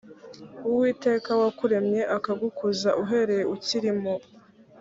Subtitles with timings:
[0.67, 4.15] uwiteka wakuremye akagukuza uhereye ukiri mu